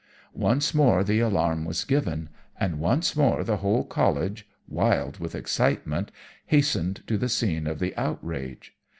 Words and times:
"Once 0.33 0.73
more 0.73 1.03
the 1.03 1.19
alarm 1.19 1.63
was 1.63 1.83
given, 1.83 2.29
and 2.59 2.79
once 2.79 3.13
again 3.13 3.45
the 3.45 3.57
whole 3.57 3.83
College, 3.85 4.49
wild 4.67 5.19
with 5.19 5.35
excitement, 5.35 6.11
hastened 6.47 7.03
to 7.05 7.19
the 7.19 7.29
scene 7.29 7.67
of 7.67 7.77
the 7.77 7.95
outrage. 7.95 8.73